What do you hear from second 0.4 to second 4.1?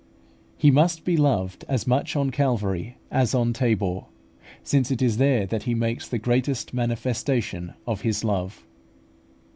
He must be loved as much on Calvary as on Tabor,